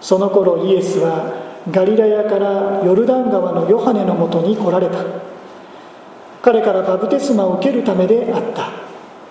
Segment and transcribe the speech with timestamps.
[0.00, 1.32] その頃イエスは
[1.70, 4.98] ガリラヤからヨルダン川のヨハネのもとに来られた。
[6.40, 8.70] 彼からバブテスマを受けるためであった。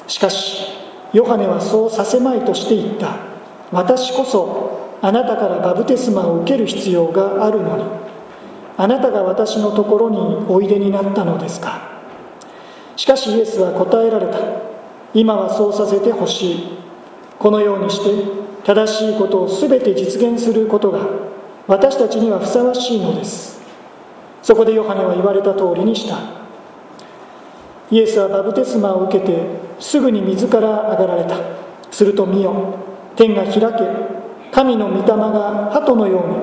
[0.08, 0.68] しかし
[1.14, 3.16] ヨハネはそうさせまいとして言った。
[3.72, 7.84] 私こそあなたからバブテスマを受ける必要があるのに。
[8.80, 11.98] あなたが私のところにおいでになったのですか。
[12.96, 14.38] しかしイエスは答えられた。
[15.14, 16.78] 今はそうさせてほしい。
[17.40, 21.08] このようにして正しいことを全て実現することが
[21.68, 23.62] 私たちにはふさわしいのです。
[24.44, 26.20] そこでヨハネは言われた通りにした。
[27.90, 29.42] イエスはバブテスマを受けて
[29.80, 31.38] すぐに水から上がられた。
[31.92, 32.76] すると見よ
[33.16, 33.62] 天が開け
[34.52, 36.36] 神の御霊が鳩のように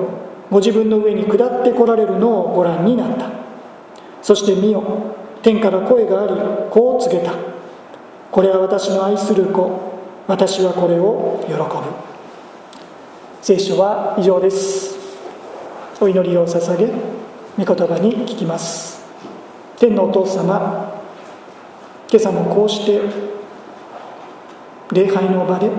[0.49, 3.29] ご自分の上に下ってこられるのをご覧になった。
[4.23, 4.81] そして見よ
[5.43, 6.33] 天から声があり
[6.71, 7.33] こう告げた。
[8.31, 9.93] これは私の愛する子。
[10.25, 12.14] 私はこれを喜ぶ。
[13.45, 14.97] 聖書は以上です。
[16.01, 16.87] お祈りを捧げ
[17.63, 19.05] 御言葉に聞きます。
[19.77, 20.99] 天のお父様
[22.09, 23.01] 今朝もこうして
[24.91, 25.69] 礼拝の場で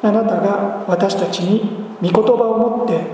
[0.00, 3.04] あなたが私たちに御言葉を持って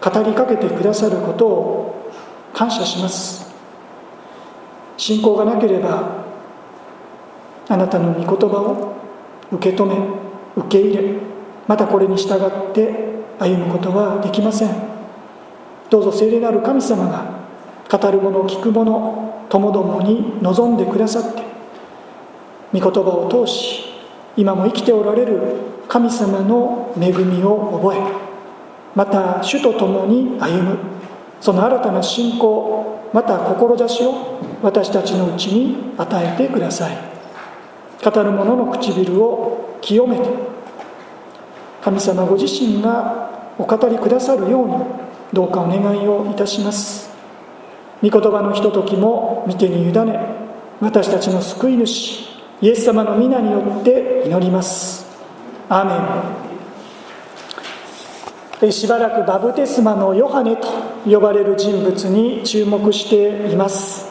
[0.00, 2.12] 語りかけてくださることを
[2.54, 3.52] 感謝します。
[4.96, 6.24] 信仰がなければ
[7.68, 8.94] あなたの御言葉を
[9.50, 9.96] 受け止め
[10.54, 11.35] 受け入れ
[11.66, 14.70] またこれに従って歩むことはできません。
[15.90, 17.36] どうぞ聖霊なる神様が
[17.88, 21.42] 語る者聞く者ともどもに望んでくださって
[22.72, 23.84] 御言葉を通し
[24.36, 25.40] 今も生きておられる
[25.88, 28.02] 神様の恵みを覚え
[28.96, 30.78] また主と共に歩む
[31.40, 36.98] その新たな信仰また志を私たちのうちに与えてください。
[38.04, 40.55] 語る者の唇を清めて
[41.86, 44.74] 神様ご自身がお語りくださるように
[45.32, 47.08] どうかお願いをいたします。
[48.02, 50.18] 御言葉のひとときも見てに委ね
[50.80, 52.26] 私たちの救い主
[52.60, 55.06] イエス様の皆によって祈ります。
[55.68, 55.84] アー
[58.62, 58.72] メン。
[58.72, 60.66] しばらくバブテスマのヨハネと
[61.08, 64.08] 呼ばれる人物に注目しています。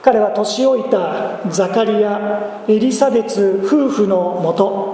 [0.00, 4.89] 彼は年老いたザカリアエリザベツ夫婦のもと。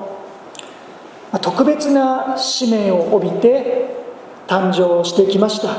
[1.38, 3.96] 特別な使命を帯びて
[4.46, 5.76] 誕生してきました。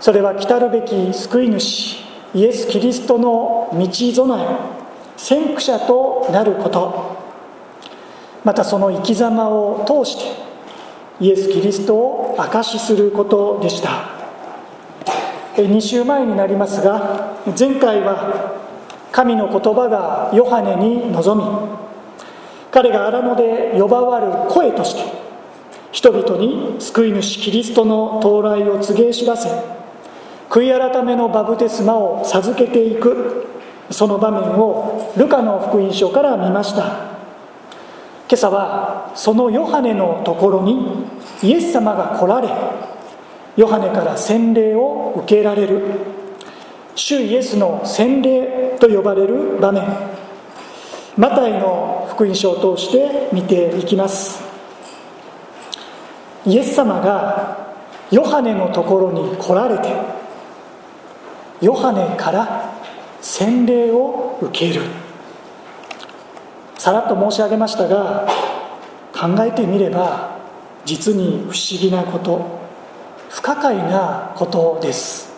[0.00, 2.04] それは来たるべき救い主
[2.34, 4.46] イエス・キリストの道備え
[5.16, 7.16] 先駆者となること。
[8.44, 10.46] またその生き様を通して
[11.20, 14.16] イエス・キリストを証しすることでした。
[15.56, 18.54] 2週前になりますが前回は
[19.10, 21.75] 神の言葉がヨハネに臨み
[22.76, 25.10] 彼が荒野で呼ばわる声として
[25.92, 29.48] 人々に救い主キリストの到来を告げ知らせ
[30.50, 33.46] 悔い改めのバブテスマを授けていく
[33.88, 36.82] その場面をルカの福音書から見ました。
[38.28, 41.06] 今朝はそのヨハネのところに
[41.42, 42.50] イエス様が来られ
[43.56, 45.82] ヨハネから洗礼を受けられる
[46.94, 49.82] 主イエスの洗礼と呼ばれる場面。
[51.16, 54.42] マタイの福音書を通して見ていきます。
[56.46, 57.74] イエス様が
[58.10, 59.92] ヨハネのところに来られて
[61.60, 62.72] ヨハネから
[63.20, 64.80] 洗礼を受ける。
[66.78, 68.26] さらっと申し上げましたが
[69.12, 70.38] 考えてみれば
[70.86, 72.60] 実に不思議なこと
[73.28, 75.34] 不可解なことです。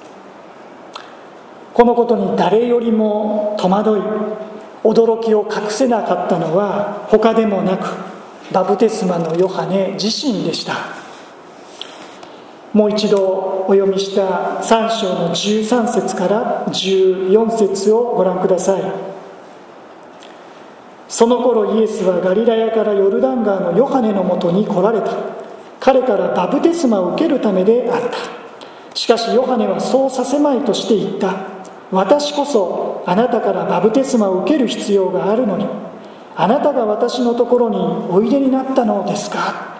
[1.74, 4.47] このことに誰よりも戸惑い
[4.84, 7.88] 驚きを隠せなかったのは他でもなく
[8.52, 10.74] バプテスマのヨハネ自身でした。
[12.72, 18.82] もう一度お読みした3章の13節から14節をご覧ください。
[21.08, 25.12] その頃イエスはガリラヤからヨルダン川のヨハネのもとに来られた。
[25.80, 28.96] 彼からバプテスマを受けるためであった。
[28.96, 31.57] しかしヨハネはそうさせまいとして言った。
[31.90, 35.66] 私こそあなたからバプテスマを受ける必要があるのに
[36.36, 37.76] あなたが私のところに
[38.10, 39.78] おいでになったのですか？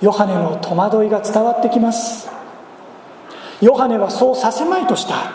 [0.00, 2.28] ヨハネの戸惑いが伝わってきます。
[3.60, 5.32] ヨハネはそうさせまいとした。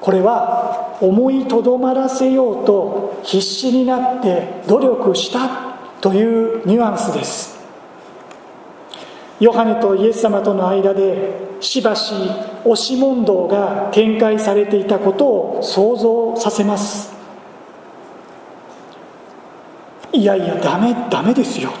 [0.00, 5.66] これは思いとどまらせようと必死になって努力した。
[6.00, 7.58] というニュアンスです。
[9.40, 12.14] ヨハネとイエス様との間でしばし
[12.64, 17.14] 押し問答が展開されていたことを想像させます。
[20.12, 21.72] いやいやダメダメですよ。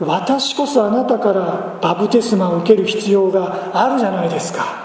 [0.00, 4.84] 私こそあなたからバプテスマを受ける必要があるじゃないですか。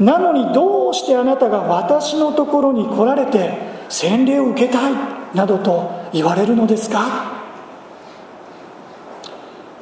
[0.00, 3.56] なのにどうしてあなたが私のところに来られて
[3.88, 4.92] 洗礼を受けたい
[5.34, 7.32] などと言われるのですか。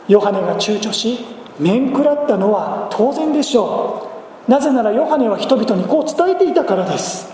[0.08, 1.24] ヨハネが躊躇し
[1.62, 4.10] 面食らったのは当然でしょ
[4.48, 4.50] う。
[4.50, 7.30] なぜならヨハネは人々にこう伝えていたからです。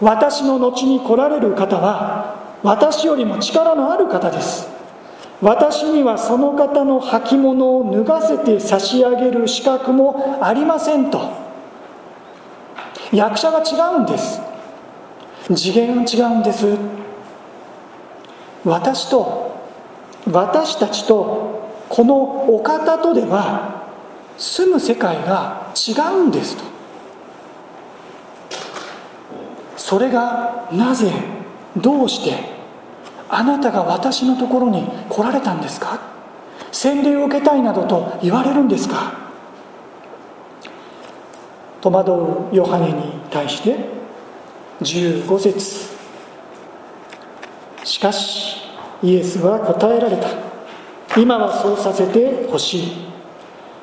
[0.00, 4.68] 私の後に来られる方は私よりも力のある方です。
[5.40, 11.30] 私にはその方の履物を脱がせて差し上げる資格もありませんと。
[13.12, 14.40] 役者が違うんです。
[15.54, 16.76] 次元が違うんです。
[18.64, 19.54] 私と
[20.30, 21.53] 私たちと
[21.88, 22.14] この
[22.54, 23.84] お方とでは
[24.36, 26.64] 住む世界が違うんですと。
[29.76, 31.12] それがなぜ
[31.76, 32.54] どうして
[33.28, 36.00] あなたが私のところに来られたんですか？
[36.72, 39.12] 洗礼を受けたいなどと言われるんですか？
[41.80, 42.12] 戸惑
[42.52, 43.76] うヨハネに対して
[44.80, 45.94] 15節。
[47.84, 48.62] しかし
[49.02, 50.43] イエスは答えられた。
[51.16, 52.92] 今はそうさせてほしい。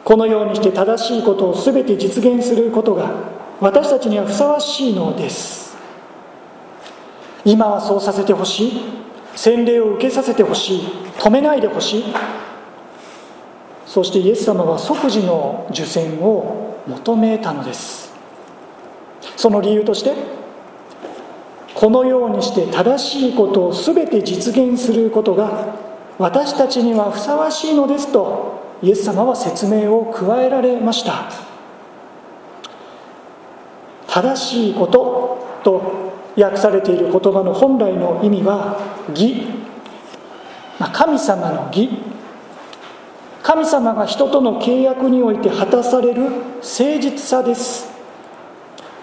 [0.03, 3.11] このようにして正しいことを全て実現することが
[3.59, 5.77] 私たちにはふさわしいのです。
[7.45, 8.81] 今はそうさせてほしい。
[9.35, 10.79] 洗礼を受けさせてほしい。
[11.17, 12.03] 止めないでほしい。
[13.85, 18.13] そしてイエス様は即時の受洗を求めたのです。
[19.37, 20.13] その理由として
[21.73, 31.31] このようにして正しいことを全て実現することが私たちにはふさわしいのですとイエス様は説明を加えられました。
[34.07, 38.77] 正しいことと訳されている言葉の本来の意味は
[39.09, 39.45] 義、
[40.79, 41.89] まあ、神様の義。
[43.43, 47.89] 神様が人との契約において果たされる誠実さです。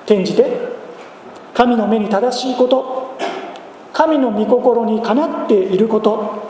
[0.05, 0.59] 転じて
[1.55, 3.17] 神の目に正しいこと。
[3.93, 6.49] 神の御心にかなっていること。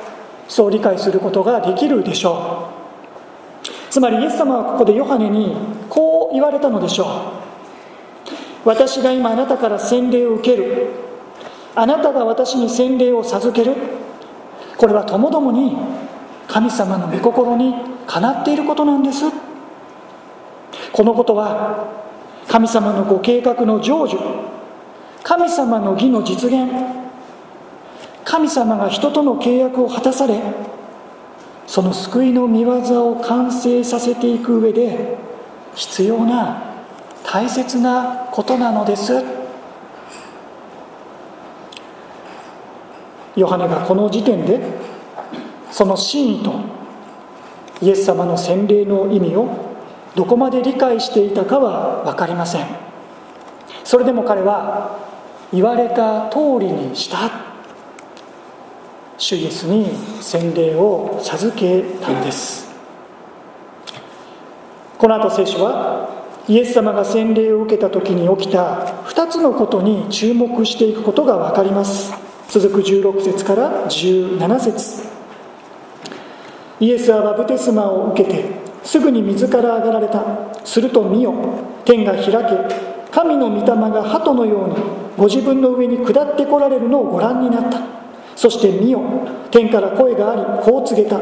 [0.48, 3.68] そう理解することができるでしょう。
[3.90, 5.54] つまりイエス様はここでヨハネに
[5.88, 7.08] こう言われたのでしょう。
[8.64, 10.88] 私が今あなたから洗礼を受ける。
[11.74, 13.74] あなたが私に洗礼を授ける。
[14.76, 15.76] これはともどもに
[16.48, 17.74] 神様の御心に
[18.06, 19.24] かなっていることなんです。
[20.92, 21.86] このことは
[22.48, 24.18] 神様のご計画の成就
[25.22, 26.97] 神様の義の実現
[28.28, 30.38] 神様が人との契約を果たされ
[31.66, 35.16] その救いの御業を完成させていく上で
[35.74, 36.62] 必要な
[37.24, 39.12] 大切なことなのです。
[43.34, 44.60] ヨハネがこの時点で
[45.70, 46.52] その真意と
[47.80, 49.48] イエス様の洗礼の意味を
[50.14, 52.66] どこまで理解していたかは分かりません。
[53.84, 54.98] それでも彼は
[55.50, 57.47] 言われた通りにした。
[59.18, 59.90] 主イエスに
[60.22, 62.68] 洗礼を授けたんです。
[64.96, 66.08] この後聖書は
[66.46, 72.14] イエス様が洗礼を受けた時に起きた2つのことに注目していくことが分かります。
[72.48, 75.02] 続く16節から17節。
[76.78, 78.44] イエスはバプテスマを受けて
[78.84, 80.22] すぐに水から上がられた。
[80.64, 81.34] すると見よ
[81.84, 82.30] 天が開け
[83.10, 84.76] 神の御霊が鳩のように
[85.16, 87.97] ご自分の上に下ってこられるのをご覧になった。
[88.38, 89.02] そして見よ。
[89.50, 91.18] 天から声がありこう告げた。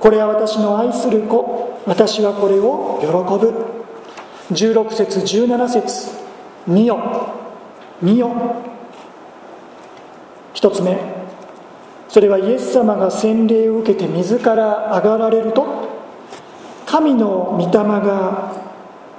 [0.00, 1.82] これは私の愛する子。
[1.84, 3.52] 私はこれを喜ぶ。
[4.54, 6.10] 16節17節。
[6.66, 6.98] 見よ。
[8.00, 8.32] 見よ。
[10.54, 10.98] 一つ目。
[12.08, 15.66] それはイエス様が洗礼を受けて水から上がられると。
[16.86, 18.54] 神の御霊が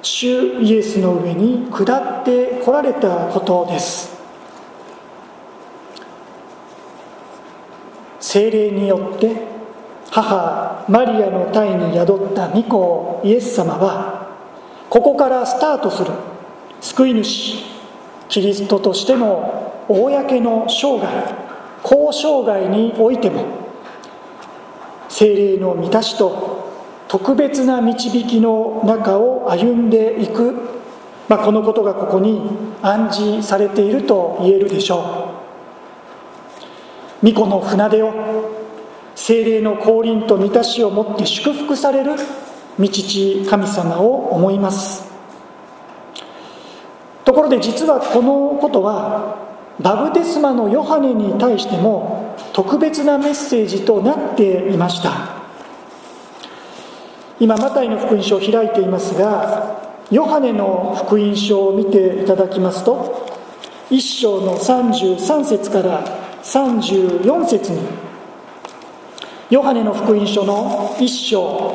[0.01, 4.16] 主イエスの上に下ってこられたことです。
[8.37, 9.35] 精霊によって
[10.11, 14.27] 母マリアの体に宿った御子イエス様は
[14.91, 16.11] ここからスタートする
[16.79, 17.55] 救い主
[18.29, 21.33] キリストとしての公の生涯
[21.81, 23.43] 公生涯においても
[25.09, 26.69] 精霊の満たしと
[27.07, 30.53] 特別な導きの中を歩んでいく、
[31.27, 32.39] まあ、このことがここに
[32.83, 35.26] 暗示されていると言えるでしょう。
[37.27, 38.13] 巫女の船出を
[39.13, 42.11] 精霊の降臨と満たしをもって祝福される
[42.79, 45.11] 御父神様を思います。
[47.25, 49.45] ところで実はこのことは
[49.81, 55.35] バブテスマのヨハネに対しても特別なメッセージとなっていました。
[57.41, 63.27] 今マタイの福音書を開いていますがヨハネの福音書を見ていただきますと
[63.89, 66.16] 1章の33節から
[66.47, 67.81] 34節に
[69.49, 71.73] ヨハネの福音書の1章。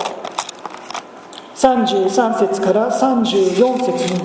[1.55, 4.21] 33節から34節に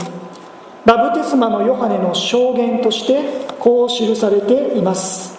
[0.85, 5.37] バブテスマのヨハネの証言としてこう記されています。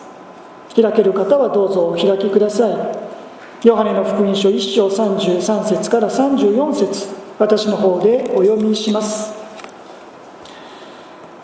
[0.77, 3.67] 開ける方はどうぞお開きください。
[3.67, 9.33] ヨハネの福音書1章33節から34節私の方でお読みします。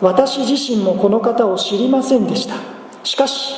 [0.01, 2.74] 私自身もこの方を知りませんでした。
[3.05, 3.53] しかし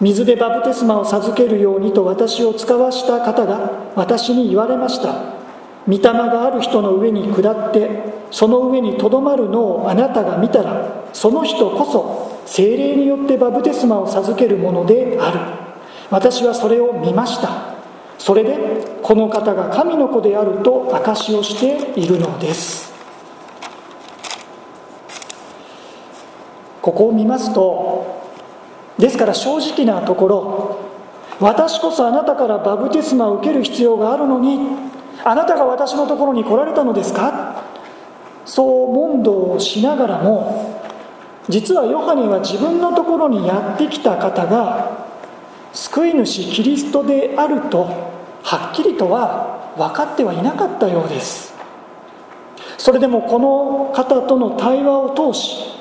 [0.00, 5.38] 水でバプテスマを授けるようにと私を使わした方が私に言われました。
[5.86, 7.88] 御霊がある人の上に下って
[8.30, 15.40] その上にとどまるのをあなたが見たらその人こそ精霊によってバプテスマを授けるものである。
[16.10, 17.74] 私はそれを見ました。
[18.18, 22.92] それでこの方が神の子であると証しをしているのです。
[26.82, 28.17] ここを見ますと
[28.98, 30.78] ですから正直なところ
[31.40, 34.58] 私こそあなたからバプテスマを受ける必要があるのに
[35.24, 37.62] あなたが私のところに来られたのですか？
[38.44, 40.82] そう問答をしながらも
[41.48, 45.06] 実はヨハネは自分のところにやってきた方が
[45.72, 47.84] 救い主キリストであると
[48.42, 51.54] はっきりとは分かってはいなかったようです。
[52.78, 55.74] それでもこの方との対話を通し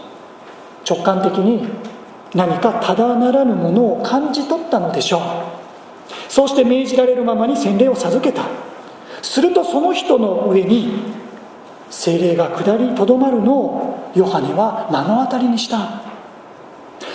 [0.88, 1.68] 直感的に
[2.36, 5.22] 何かただならぬものを感じ取ったのでしょう。
[6.30, 8.44] そうして命じられるままに洗礼を授けた。
[9.22, 10.92] するとその人の上に
[11.90, 16.02] 精霊が下りとどまるのをヨハネは目の当たりにした。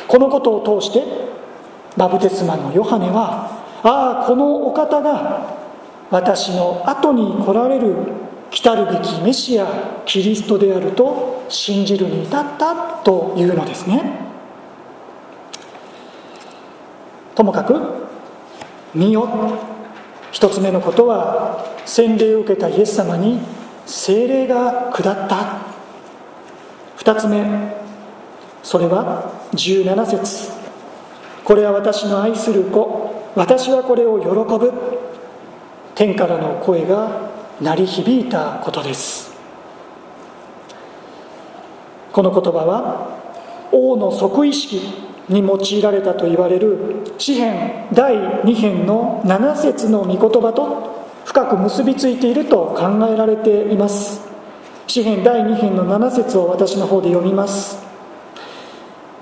[0.09, 1.02] このことを通して
[1.97, 5.57] バブテスマのヨハネはああこのお方が
[6.11, 7.95] 私の後に来られる
[8.50, 9.66] 来るべきメシア
[10.04, 14.31] キリストであると信じるに至ったというのですね。
[17.34, 17.74] ともかく
[18.94, 19.28] 「見よ」
[20.32, 23.40] 一つ目のことは洗礼を受けたイエス様に
[23.86, 25.72] 精霊が下った。
[26.96, 27.44] 二つ目
[28.62, 30.50] それは17節。
[31.44, 33.30] これは私の愛する子。
[33.34, 34.72] 私はこれを喜ぶ。
[35.94, 37.28] 天からの声が
[37.60, 39.32] 鳴り響いたことです。
[42.12, 43.08] この言葉は
[43.72, 54.21] 王の即意識に用いられたと言われる詩編第2編の7節の御言葉と深く結びついていると考えられています。
[54.87, 57.79] 詩編第2編の7節を私の方で読みます。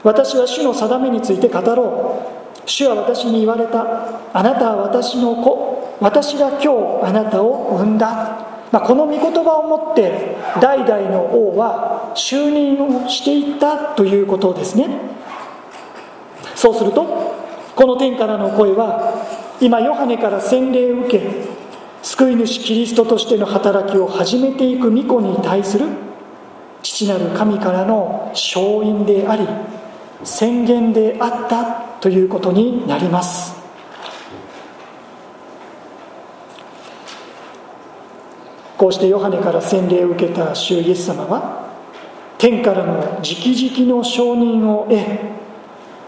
[0.02, 2.22] 私は主の定めについて語ろ
[2.66, 2.68] う。
[2.68, 4.30] 主は私に言われた。
[4.32, 5.96] あなたは私の子。
[6.00, 8.46] 私が今日あなたを産んだ。
[8.72, 14.88] まあ、この御言葉をもって代々の王は就任をしていったということですね。
[16.60, 17.06] そうすると
[17.74, 19.24] この天からの声は
[19.62, 21.46] 今ヨハネから洗礼を受け
[22.02, 25.86] 救い主キリストとしての働きを始めていく巫女に対する
[26.82, 29.48] 父なる神からの勝因であり
[30.22, 31.64] 宣言であった
[31.98, 33.58] ということになります。
[38.76, 41.70] こうしてヨハネから洗礼を受けた主イエス様は
[42.36, 45.39] 天からの直々の承認を得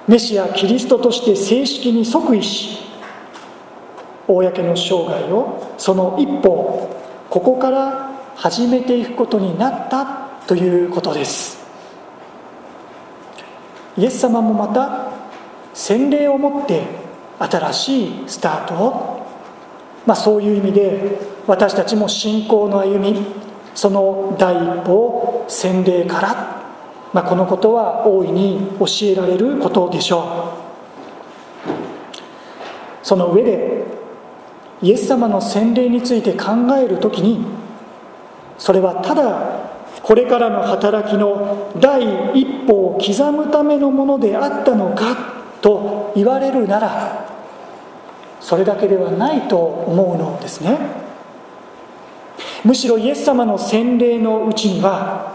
[0.08, 2.78] メシアキリストとして正式に即位し
[4.26, 6.88] 公の生涯をその一歩
[7.30, 10.04] ここから始めていくことになった
[10.46, 11.62] ということです。
[13.96, 15.12] イエス様もまた
[15.74, 16.82] 洗礼をもって
[17.38, 19.26] 新しいスタートを、
[20.06, 23.26] まあ、そういう意味で私たちも信仰の歩み
[23.74, 26.61] その第一歩を洗礼から、
[27.12, 30.58] まあ、このことは大いに教えられることでしょ
[33.02, 33.84] うその上で
[34.80, 37.44] イエス様の洗礼について考える時に
[38.58, 39.62] それはただ
[40.02, 42.02] これからの働きの第
[42.34, 45.16] 一歩を刻むためのものであったのか
[45.60, 47.28] と言われるなら
[48.40, 50.76] それだけではないと思うのですね。
[52.64, 55.31] むしろイエス様の洗礼のうちには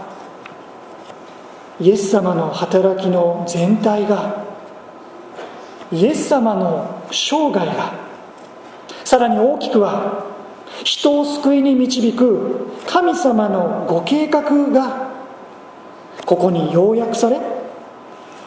[1.80, 4.44] イエス様の働きの全体が
[5.92, 7.94] イエス様の生涯が
[9.04, 10.26] さらに大きくは
[10.84, 15.12] 人を救いに導く神様のご計画が
[16.26, 17.40] ここに要約され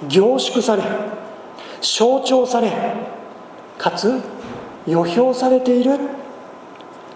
[0.09, 0.83] 凝縮され
[1.81, 2.73] 象徴され
[3.79, 4.21] かつ
[4.87, 5.99] 予表されている。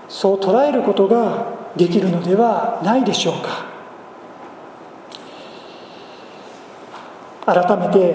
[0.08, 3.73] そう捉えることができるのではないでしょうか。
[7.46, 8.14] 改めて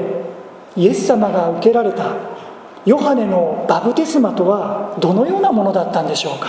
[0.75, 2.15] イエス様が受けられた
[2.85, 6.47] ヨハネのバプテスマとはどのようなものだったんでしょうか？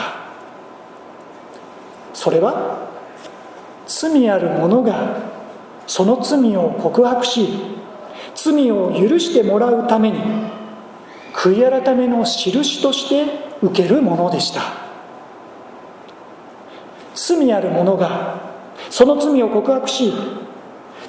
[2.15, 2.89] それは
[3.87, 5.17] 罪ある者が
[5.87, 7.49] その罪を告白し
[8.35, 10.21] 罪を許してもらうために
[11.33, 13.27] 悔い改めの印として
[13.63, 14.63] 受けるものでした。
[17.15, 18.41] 罪ある者が
[18.89, 20.13] その罪を告白し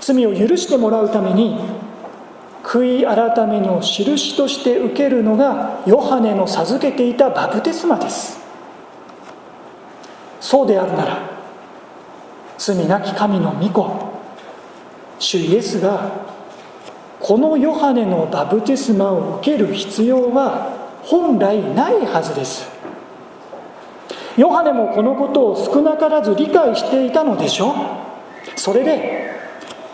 [0.02, 1.58] 罪を許してもらうために
[2.64, 8.40] 悔い改めの印として受けるのがヨハネの授けていたバプテスマです。
[10.40, 11.20] そうであるなら
[12.58, 14.12] 罪なき神の御子
[15.20, 16.12] 主イエスが
[17.20, 22.70] このヨハネのバプテスマを受ける必要は本来ないはずです。
[24.38, 27.76] ヨハネもこのことを少なからず理解していたのでしょう。
[28.56, 29.41] それで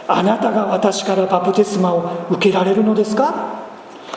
[0.08, 3.64] あなたが私からバプテスマを受けられるのですか？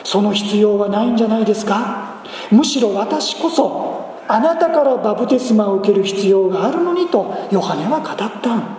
[0.03, 2.23] その必要はないんじゃないですか？
[2.49, 8.77] むしろ私こそあなたからバプテスマを受ける必要があるのにとヨハネは語ったん。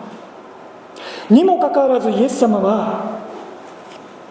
[1.29, 3.21] にもかかわらずイエス様は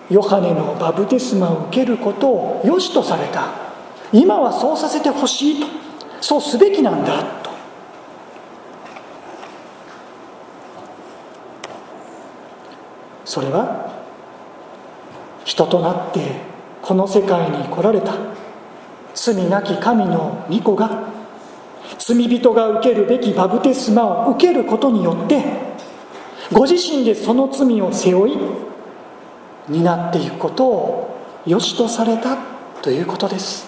[0.10, 3.50] ヨハネのバプテスマを受けることを良しとされた。
[4.12, 5.68] 今はそうさせてほしいと。
[6.20, 7.52] そうすべきなんだと
[13.32, 13.90] それは
[15.46, 16.20] 人となって
[16.82, 18.14] この世界に来られた。
[19.14, 21.08] 罪なき神の御子が
[21.98, 25.46] 罪人が受けるべきバプテスマを受けることによって
[26.52, 28.38] ご自身でその罪を背負い
[29.70, 32.38] 担っていくことを良しとされた
[32.82, 33.66] ということです。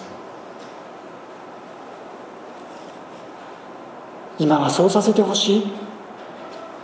[4.38, 5.66] 今はそうさせてほしい。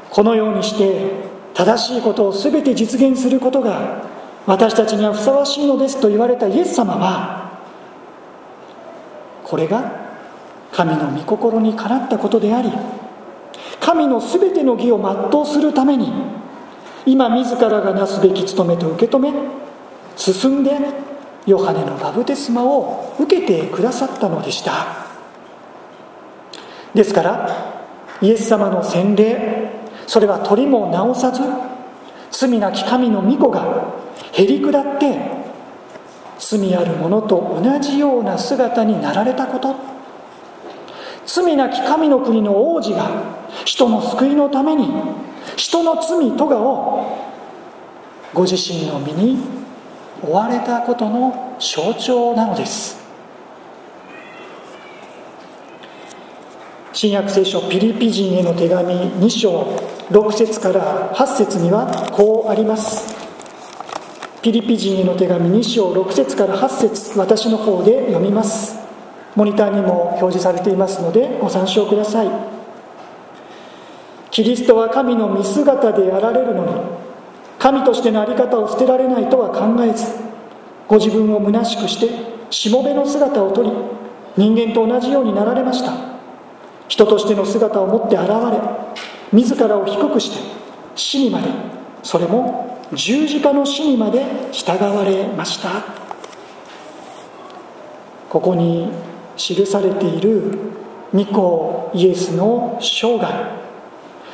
[0.09, 1.30] このようにして
[1.61, 4.03] 正しいことを全て実現することが
[4.47, 7.61] 私たちにはふさわしいのですと言われたイエス様は
[9.45, 9.93] これが
[10.73, 12.73] 神の御心にかなったことであり
[13.79, 16.11] 神の全ての義を全うするために
[17.05, 19.31] 今自らがなすべき務めと受け止め
[20.17, 20.79] 進んで
[21.45, 24.87] ヨハネのバブテスマを受けてくださったのでした。
[26.95, 27.81] ですから
[28.23, 29.60] イエス様の洗礼
[30.11, 31.41] それは取りも直さず
[32.33, 33.95] 罪なき神の御子が
[34.33, 35.17] へり下って
[36.37, 39.77] 罪ある者と同じような姿になられたこと。
[41.25, 43.09] 罪なき神の国の王子が
[43.65, 44.89] 人の救いのために
[45.55, 47.17] 人の罪とがを
[48.35, 49.39] ご自身の身に
[50.25, 53.00] 追われたことの象徴なのです。
[57.01, 59.63] 新約聖書ピリピ人への手紙2章
[60.11, 63.17] 6節から8節にはこうあります。
[64.43, 68.79] ピリピ人への手紙2章6節から8節私の方で読みます。
[69.35, 72.29] モニターにも表示されていますのでご参照ください。
[74.31, 76.73] キリストは神の見姿であられるのに
[77.59, 80.05] 神としての在り方を捨てられないとは考えず
[80.87, 82.11] ご自分を虚しくして
[82.51, 83.73] しもべの姿をとり
[84.37, 86.20] 人間と同じようになられました。
[86.91, 88.61] 人としての姿を持って現れ
[89.33, 90.39] 自らを低くして
[90.97, 91.49] 死にまで
[92.03, 95.85] それも十字架の死にまで従われました。
[98.29, 98.89] ここに
[99.37, 100.59] 記されている
[101.15, 103.61] 御子イエスの生涯。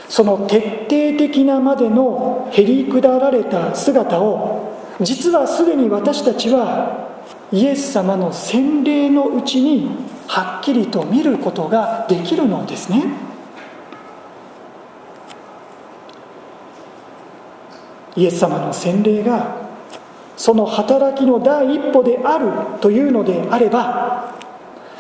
[0.09, 7.11] その徹底的なまでのへり下られた姿を実はすでに私たちは
[7.53, 13.05] イエス様の洗礼のうちにはっきりと見ることができるのですね。
[18.17, 19.67] イエス様の洗礼が
[20.37, 24.35] その働きの第一歩であるというのであれば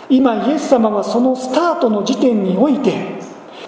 [0.08, 3.16] 今イエス様はそのスタートの時点において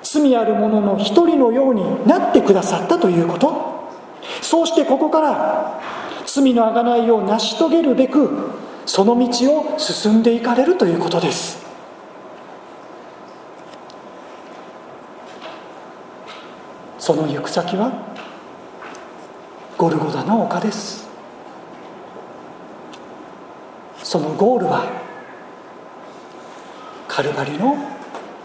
[0.02, 3.68] 罪ある者の一人のようになってくださったということ。
[4.42, 5.80] そうしてここから
[6.26, 8.50] 罪の贖いを成し遂げるべく
[8.88, 11.62] その道を進んでいかれるということです。
[16.98, 17.92] その行く先は
[19.76, 21.06] ゴルゴダの丘です。
[24.02, 24.86] そのゴールは
[27.08, 27.76] カルバリの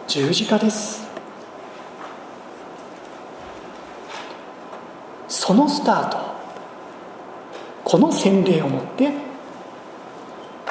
[0.07, 1.07] 十字架です。
[5.29, 6.17] そのスタート
[7.85, 9.32] この洗礼をもって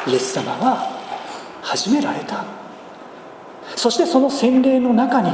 [0.06, 1.00] イエス様は
[1.62, 2.44] 始められた。
[3.76, 5.30] そしてその洗礼の中に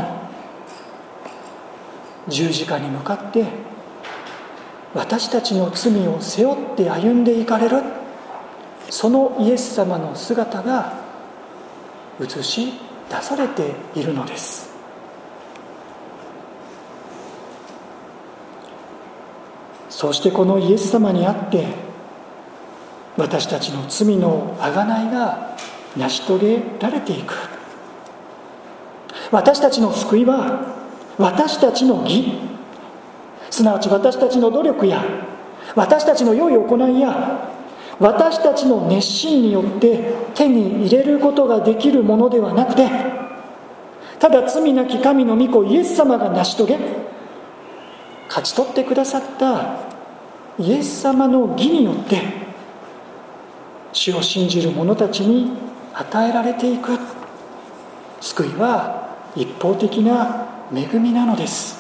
[2.29, 3.47] 十字架に向かって
[4.95, 7.83] 私たちの罪を背負って歩んでいかれる。
[8.91, 10.95] そのイエス様の姿が
[12.21, 12.73] 映し
[13.11, 14.69] 出されているのです。
[19.91, 21.88] そしてこのイエス様にあって
[23.19, 25.57] 私たちの罪の贖いが
[25.97, 27.35] 成し遂げられていく。
[29.31, 30.75] 私たちの救いは
[31.19, 32.49] 私たちの義。
[33.51, 35.03] すなわち私たちの努力や
[35.75, 37.51] 私たちの良い行いや
[37.99, 42.89] 私たちの熱心によって手に入れることができるものではなくて
[44.19, 46.79] ただ罪なき神の御子イエス様が成し遂げ
[48.29, 49.81] 勝ち取ってくださった
[50.59, 52.48] イエス様の義によって
[53.93, 55.53] 主を信じる者たちに
[55.95, 56.99] 与えられていく。
[58.21, 61.79] 救いは一方的な恵みなのです。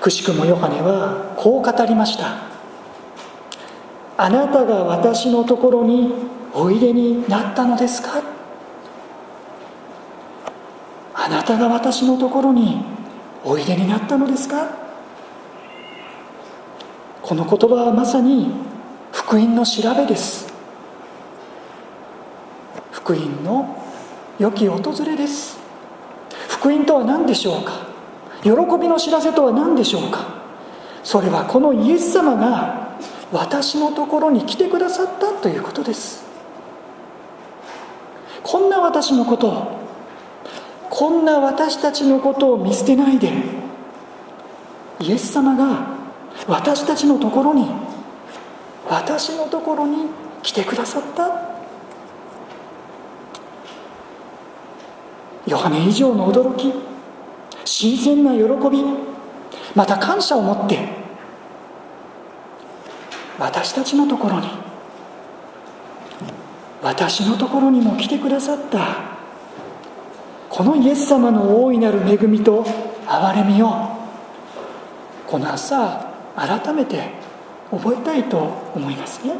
[0.00, 2.50] くしくもヨハネはこう語りました。
[4.16, 6.12] あなたが私のところに
[6.52, 8.22] おいでになったのですか？
[11.14, 12.84] あなたが私のところに
[13.44, 14.81] おいでになったのですか？
[17.22, 18.50] この言葉はまさに
[19.12, 20.52] 福音の調べです。
[22.90, 23.80] 福音の
[24.38, 25.58] 良き訪れです。
[26.48, 27.86] 福音とは何でしょうか？
[28.42, 30.42] 喜びの知らせとは何でしょうか？
[31.04, 32.98] それはこのイエス様が
[33.32, 36.24] 私のところに来てくださったということです。
[38.42, 39.82] こんな私のことを
[40.90, 43.32] こんな私たちのことを見捨てないで
[45.00, 45.91] イエス様が
[46.46, 47.68] 私たちのところに
[48.88, 50.08] 私のところに
[50.42, 51.52] 来てくださった。
[55.46, 56.72] ヨハネ以上の驚き
[57.64, 58.40] 新鮮な喜
[58.70, 58.84] び
[59.74, 60.78] また感謝を持って
[63.38, 64.48] 私たちのところに
[66.80, 69.12] 私のところにも来てくださった。
[70.48, 72.62] このイエス様の大いなる恵みと
[73.06, 73.72] 憐れみを
[75.26, 77.10] この朝改めて
[77.70, 78.38] 覚えたいと
[78.74, 79.34] 思いますね。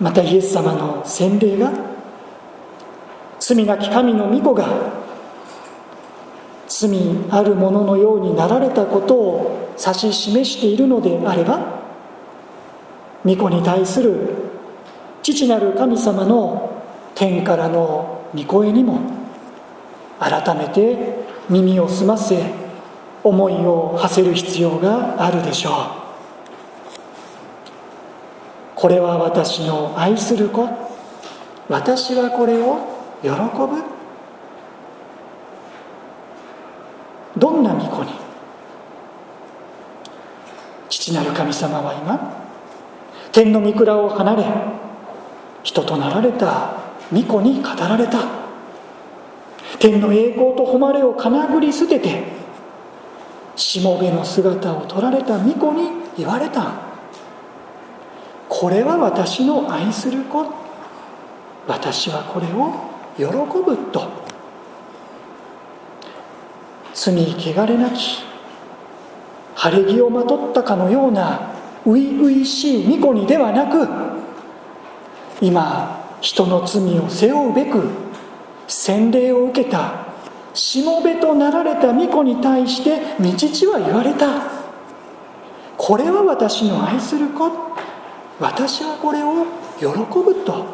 [0.00, 1.72] またイエス様の洗礼が
[3.38, 4.66] 罪なき神の御子が
[6.66, 6.90] 罪
[7.30, 11.82] あるもののようになられたことを指し示しているのであれば
[13.24, 14.50] 御子に対する
[15.22, 16.82] 父なる神様の
[17.14, 19.00] 天からの御声にも
[20.18, 22.42] 改めて耳を澄ませ
[23.24, 25.74] 思いを馳せる必要があるでしょう。
[28.74, 30.68] これは私の愛する子。
[31.68, 32.78] 私はこれを
[33.22, 33.36] 喜ぶ。
[37.38, 38.10] どんな御子に？
[40.88, 42.42] 父なる神様は今
[43.32, 44.44] 天の御蔵を離れ
[45.62, 46.74] 人となられた
[47.12, 48.41] 御子に語られた。
[49.82, 52.22] 天の栄光と誉れをかなぐり捨てて
[53.56, 56.72] しもべの姿を取られた御子に言われた。
[58.48, 60.46] これは私の愛する子。
[61.66, 63.24] 私はこれを喜
[63.58, 64.08] ぶと。
[66.94, 68.22] 罪汚れなき。
[69.56, 73.88] 晴れ着をまとったかのような初々しい御子にではなく
[75.40, 78.01] 今人の罪を背負うべく
[78.72, 80.06] 洗礼を受けた。
[80.54, 84.50] しもべとなられた御子に対して御父は言われた。
[85.76, 87.50] これは私の愛する子。
[88.40, 89.46] 私はこれを
[89.78, 90.64] 喜ぶと。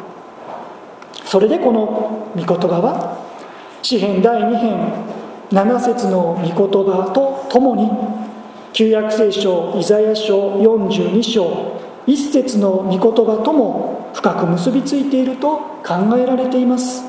[1.25, 3.19] それでこの御言葉は
[3.83, 4.79] 詩編第2編
[5.51, 7.91] 7節の御言葉とともに
[8.73, 17.08] 旧約聖書イザヤ書42章1節の御言葉とも深く結びついていると考えられています。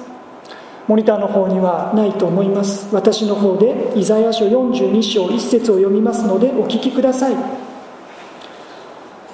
[0.89, 2.89] モニターの方にはないと思います。
[2.91, 7.36] 私の方でイザヤ書42章1節を読みますのでお聞きください。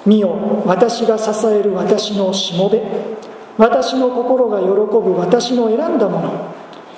[0.04, 2.82] 見よ私が支える私のしもべ。
[3.56, 6.54] 私の心が喜ぶ私の選んだもの。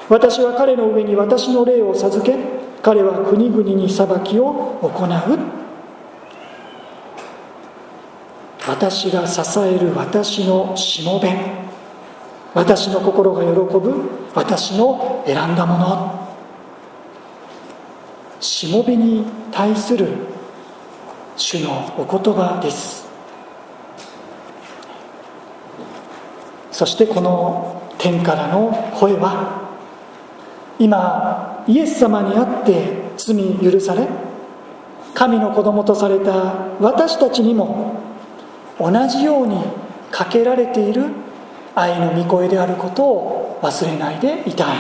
[0.09, 2.35] 私は彼の上に私の霊を授け
[2.83, 5.39] 彼は国々に裁きを行う。
[8.67, 11.58] 私が支える私のしもべ。
[12.55, 16.29] 私の心が喜ぶ私の選んだもの。
[18.41, 20.09] しもべに対する
[21.37, 23.07] 主のお言葉です。
[26.71, 29.69] そしてこの天からの声は
[30.79, 34.07] 今イエス様にあって罪許され
[35.13, 36.33] 神の子供とされた
[36.81, 38.01] 私たちにも
[38.79, 39.61] 同じように
[40.13, 41.07] かけられている
[41.79, 44.77] 愛の御声であることを忘れないでいたい。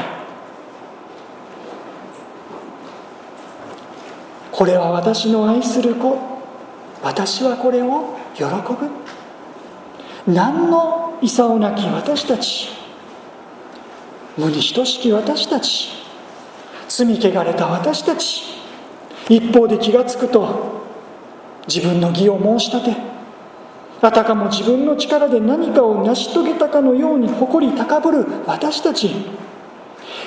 [4.50, 6.18] これは私の愛する子。
[7.00, 8.90] 私はこれを喜ぶ。
[10.26, 12.68] 何の功なき私たち。
[14.36, 15.90] 無に等しき私たち。
[16.88, 18.42] 罪汚れた私たち。
[19.28, 20.82] 一方で気が付くと
[21.68, 23.07] 自分の義を申し立て
[24.00, 29.10] あたかも自分の力で何かを成し遂げたかのように誇り高ぶる私たち。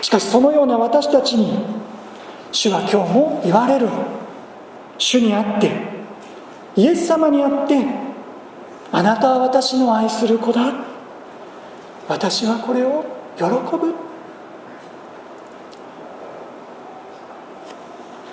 [0.02, 1.64] しかしそのような私たちに
[2.52, 3.88] 主は今日も言われる。
[4.98, 5.72] 主にあって
[6.76, 7.84] イエス様にあって
[8.92, 10.74] あなたは私の愛する子だ。
[12.08, 13.06] 私はこれを
[13.38, 13.94] 喜ぶ。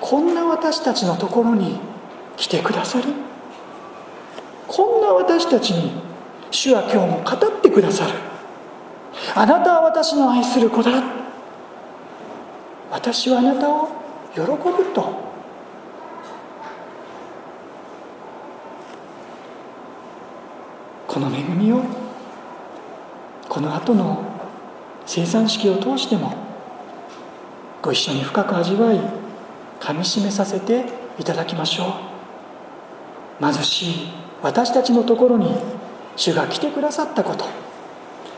[0.01, 1.79] こんな私たちのところに
[2.37, 3.27] 来てくださり
[4.68, 5.92] こんな私たちに
[6.50, 8.12] 主は今日も語ってくださる。
[9.35, 11.02] あなたは私の愛する子だ。
[12.90, 13.88] 私はあなたを
[14.35, 14.46] 喜ぶ
[14.94, 15.28] と。
[21.07, 21.83] この恵みを
[23.48, 24.22] この後の
[25.07, 26.35] 生産式を通しても
[27.81, 29.00] ご一緒に深く味わい
[29.81, 30.85] かみしめさせて
[31.18, 31.94] いただきましょ
[33.40, 33.44] う。
[33.44, 35.55] 貧しい私たちのところに
[36.16, 37.44] 主が来てくださったこと。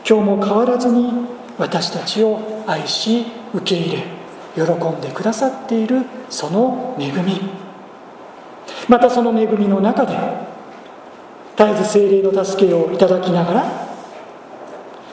[0.07, 1.11] 今日も変わらずに
[1.57, 4.03] 私たちを愛し受け入れ
[4.55, 7.39] 喜んでくださっているその恵み。
[8.87, 10.17] またその恵みの中で
[11.55, 13.87] 絶えず精霊の助けをいただきながら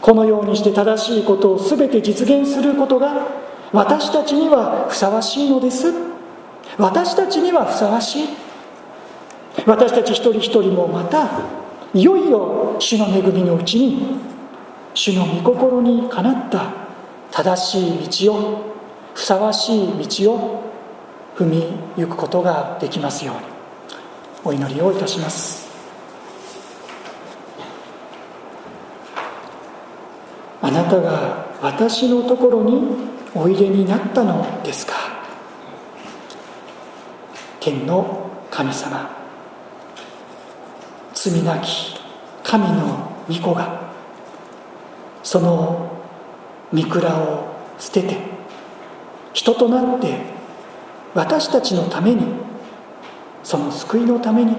[0.01, 3.27] このようにして正しいことを全て実現することが
[3.72, 5.92] 私たちにはふさわしいのです。
[6.79, 8.29] 私たちにはふさわしい。
[9.66, 11.28] 私たち一人一人もまた
[11.94, 14.18] いよいよ主の恵みのうちに
[14.94, 16.72] 主の御心にかなった
[17.30, 18.74] 正しい道を
[19.14, 19.88] ふさわしい
[20.22, 20.62] 道を
[21.36, 21.64] 踏み
[21.96, 23.42] ゆくことができますように
[24.44, 25.68] お祈りをいたします。
[30.60, 32.82] あなたが私のところに
[33.34, 34.94] おいでになったのですか？
[37.60, 39.17] 天の神様。
[41.30, 41.98] 罪なき
[42.42, 43.92] 神の御子が
[45.22, 45.90] その
[46.72, 48.16] 御蔵を捨てて
[49.34, 50.18] 人となって
[51.14, 52.26] 私たちのために
[53.42, 54.56] その救いのために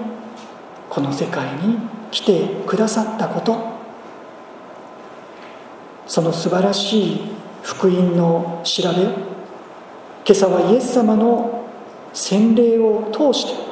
[0.88, 1.78] この世界に
[2.10, 3.56] 来てくださったこと
[6.06, 7.20] その素晴らしい
[7.62, 9.14] 福音の調べ今
[10.30, 11.68] 朝はイエス様の
[12.12, 13.70] 洗礼を通して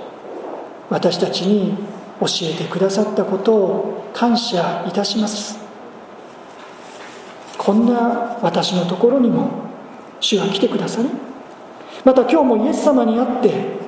[0.90, 5.59] 私たちに教えてくださったことを感謝いたします。
[7.57, 9.50] こんな私のところにも
[10.20, 11.09] 主が来てくださり
[12.04, 13.78] また今日もイエス様に会って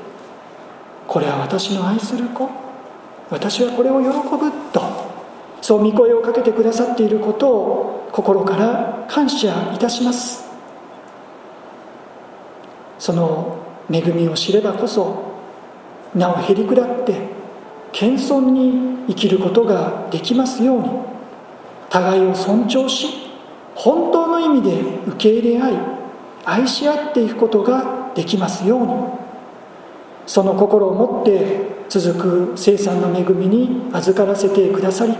[1.07, 2.49] これは私の愛する子。
[3.31, 4.81] 私はこれを喜ぶと。
[5.61, 10.45] そう御声をかけてくださっていることを心から感謝いたします。
[12.99, 13.57] その
[13.91, 15.33] 恵みを知ればこそ
[16.15, 17.40] なおへり下って
[18.01, 20.89] 謙遜に生きることができますように
[21.91, 23.09] 互いを尊重し
[23.75, 25.75] 本当の意味で受け入れ合い
[26.47, 28.95] 愛し合っていくことができますように
[30.27, 35.15] その心を持って続く生産の恵みに預からせてくださり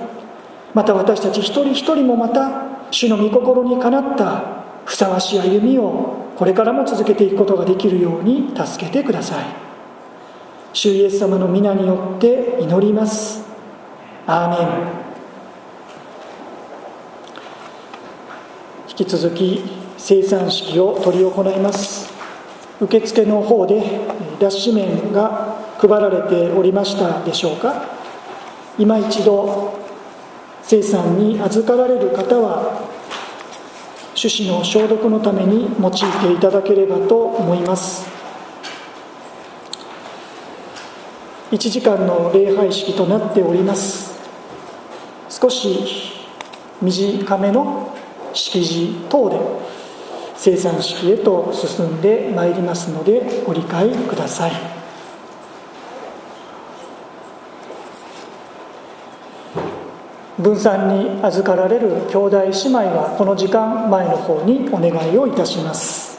[0.73, 9.70] また私たち一人一人もまた主の御心にかなったふさわしい歩みをこれからも続けていくことができるように助けてください。
[10.73, 13.43] 主イエス様の皆によって祈ります。
[14.27, 15.01] アーメン。
[18.89, 19.63] 引き続き
[19.99, 22.13] 生産式を執り行います。
[22.81, 23.83] 受付の方で
[24.39, 27.87] 脱脂麺が配られておりましたでしょうか。
[28.79, 29.75] 今一度
[30.63, 32.89] 生産に預かられる方は
[34.15, 38.20] 手指の消毒のために用いていただければと思います。
[41.51, 44.21] 1時間の礼拝式となっております。
[45.29, 46.29] 少し
[46.81, 47.93] 短めの
[48.33, 49.37] 式辞等で
[50.37, 54.53] 生産式へと進んでまいりますのでご理解ください。
[60.39, 66.10] 分散に預かられる兄弟姉妹はこの時間前の方にお願いをいたします。